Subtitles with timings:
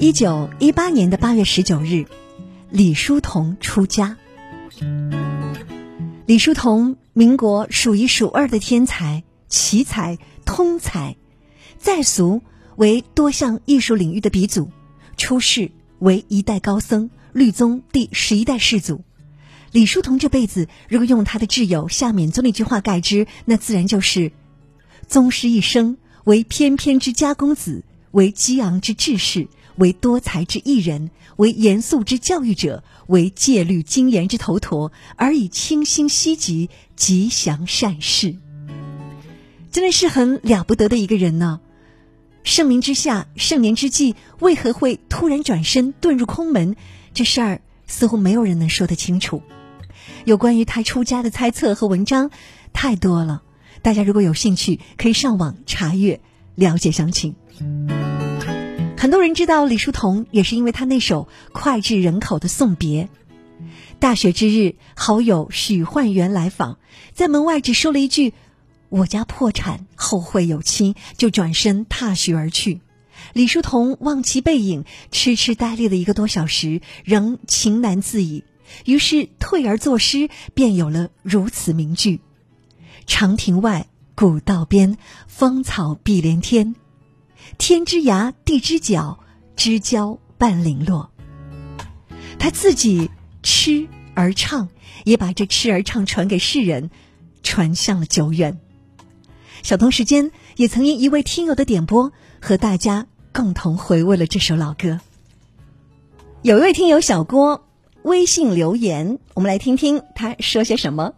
[0.00, 2.06] 一九一八年的八月十九日，
[2.70, 4.16] 李叔同出家。
[6.24, 10.16] 李叔同，民国数一数二的天才、奇才、
[10.46, 11.16] 通才，
[11.76, 12.40] 在俗
[12.76, 14.70] 为多项艺术领域的鼻祖，
[15.18, 19.04] 出世为一代高僧，律宗第十一代世祖。
[19.70, 24.32] 李叔同这辈子，如果用他的挚友夏勉宗的一句话概之，那自然就是：
[25.06, 29.46] 宗师一生为翩翩之家公子，为激昂之志士。
[29.76, 38.36] 为多才之艺人，为严肃之教育者，为戒律精严之头陀，而以清新希极，吉祥善事，
[39.70, 41.60] 真的是很了不得的一个人呢。
[42.42, 46.74] 盛名之下，盛年之际，为何会突然转身遁入空门？
[47.12, 49.42] 这事儿似乎没有人能说得清楚。
[50.24, 52.30] 有关于他出家的猜测和文章
[52.72, 53.42] 太多了，
[53.82, 56.20] 大家如果有兴趣，可以上网查阅
[56.54, 57.34] 了解详情。
[59.00, 63.08] 很多人知道李叔同，也是因为他那首脍炙人口的送别。
[63.98, 66.78] 大雪之日，好友许焕元来访，
[67.14, 68.34] 在门外只说了一句
[68.90, 72.82] ：“我家破产，后会有期”，就转身踏雪而去。
[73.32, 78.44] 李叔同望其背影，痴痴呆立了一个多小时，仍情难自已。
[78.84, 82.20] 于是退而作诗，便有了如此名句
[83.08, 86.74] ：“长亭外，古道边，芳草碧连天。”
[87.58, 89.18] 天之涯，地之角，
[89.56, 91.10] 知交半零落。
[92.38, 93.10] 他自己
[93.42, 94.68] 痴而唱，
[95.04, 96.90] 也把这痴而唱传给世人，
[97.42, 98.58] 传向了久远。
[99.62, 105.00] 小童时间也曾因一位听友的点播，和大家共同回味了这首老歌。
[106.42, 107.68] 有一位听友小郭
[108.02, 111.12] 微信留言，我们来听听他说些什么。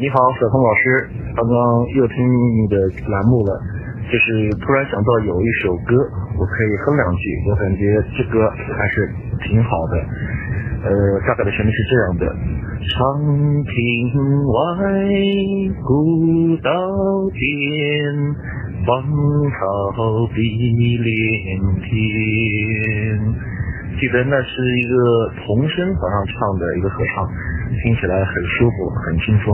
[0.00, 1.54] 你好，小峰老师，刚刚
[1.92, 3.52] 又听你的栏目了。
[4.10, 5.92] 就是突然想到有一首歌，
[6.40, 9.12] 我可以哼两句，我感觉这歌还是
[9.44, 10.00] 挺好的。
[10.88, 12.32] 呃，大概的旋律是这样的：
[12.88, 13.20] 长
[13.68, 13.76] 亭
[14.48, 14.88] 外，
[15.84, 16.72] 古道
[17.36, 18.32] 边，
[18.86, 19.04] 芳
[19.52, 19.60] 草
[20.34, 20.40] 碧
[20.96, 23.20] 连天。
[24.00, 24.96] 记得那是一个
[25.44, 27.28] 童声合唱唱的一个合唱，
[27.84, 29.52] 听起来很舒服，很轻松。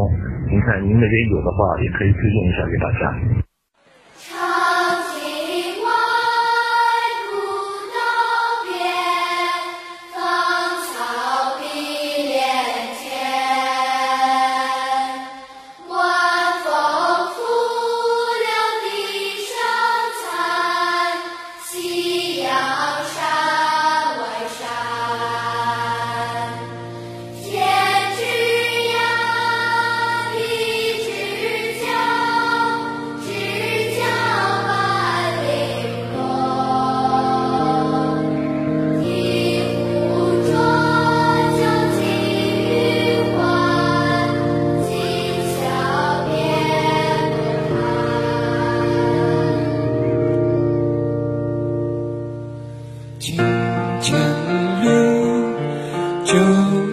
[0.49, 3.46] 您看您那边有的话，也可以推荐一下给大家。
[56.27, 56.86] 就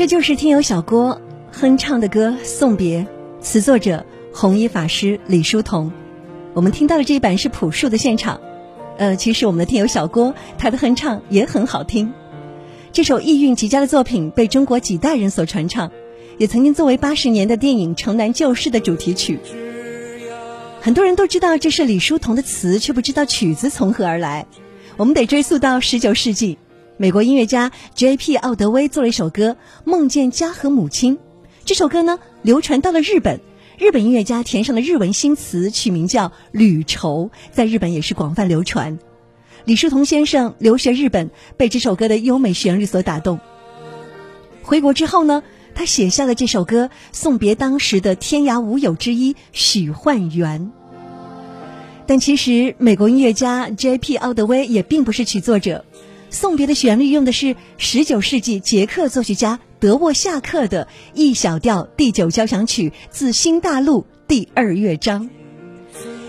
[0.00, 1.20] 这就是听友小郭
[1.52, 3.00] 哼唱的歌《送别》，
[3.42, 5.92] 词作者弘一法师李叔同。
[6.54, 8.40] 我们听到的这一版是朴树的现场。
[8.96, 12.14] 呃，其实我们的听友小郭他的哼唱也很好听。
[12.92, 15.92] 这首意蕴极佳的作品被中国几代人所传唱，
[16.38, 19.38] 也曾经作为八十年的电影《城南旧事》的主题曲。
[20.80, 24.46] 很多人都知道这是李叔同的词，却不知道曲子从何而来。
[24.96, 26.56] 我们得追溯到十九世纪。
[27.00, 28.36] 美国音乐家 J.P.
[28.36, 29.52] 奥德威做了一首歌
[29.84, 31.16] 《梦见家和母亲》，
[31.64, 33.40] 这首歌呢流传到了日本，
[33.78, 38.98] 日本音乐家填上了日文新词，取名叫《旅愁》，在日本也是广泛流传。
[39.64, 43.40] 李叔同先生留学日本，被这首歌的优美旋律所打动。
[44.60, 45.42] 回国之后呢，
[45.74, 50.70] 他写下了这首歌，送别当时的天涯无友之一许幻元。
[52.06, 54.18] 但其实，美国音乐家 J.P.
[54.18, 55.82] 奥德威也并不是曲作者，
[56.30, 65.28] 《送别》的旋律用的是19世纪捷克作曲家德沃夏克的 E 小调第九交响曲自新大陆第二乐章。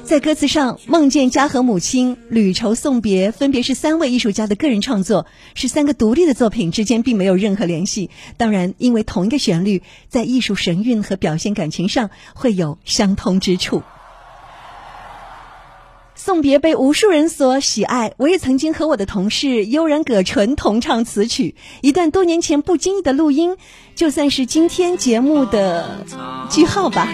[0.04, 8.10] 在歌词上，梦见家和母亲、旅愁送别，分别是三位艺术家的个人创作，是三个独立的作品，之间并没有任何联系。
[8.36, 13.84] 当然，因为同一个旋律，在艺术神韵和表现感情上会有相通之处。
[16.16, 23.58] 送别被无数人所喜爱，我也曾经和我的同事悠然葛纯同唱此曲，一段多年前不经意的录音，
[23.96, 26.06] 就算是今天节目的
[26.50, 27.08] 句号吧。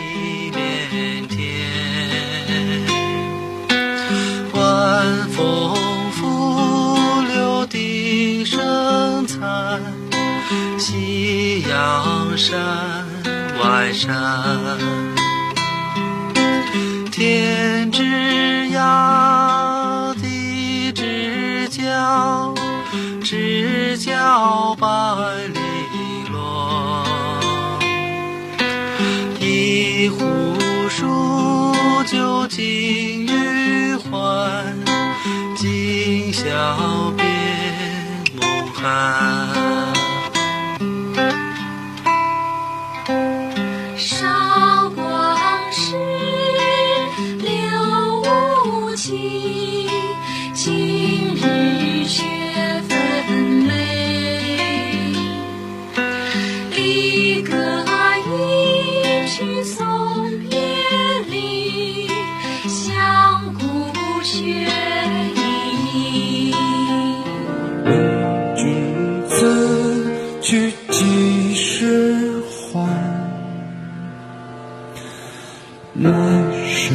[4.54, 5.76] 晚风
[6.12, 9.82] 拂柳笛声残，
[10.78, 13.06] 夕阳山
[13.64, 14.97] 外山。
[23.30, 24.88] 知交百
[25.48, 25.60] 里
[26.32, 27.04] 落。
[29.38, 30.56] 一壶
[30.88, 31.76] 浊
[32.06, 34.74] 酒尽余欢，
[35.58, 37.26] 今宵别
[38.40, 39.50] 梦寒。
[43.98, 45.38] 韶光
[45.70, 45.98] 逝，
[47.40, 48.22] 留
[48.64, 49.67] 无期，
[76.00, 76.12] 来
[76.68, 76.94] 时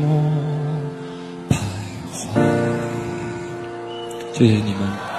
[0.00, 0.22] 莫
[1.48, 1.56] 徘
[2.12, 2.40] 徊。
[4.32, 5.11] 谢谢你们。